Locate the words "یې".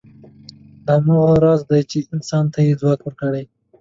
2.65-2.73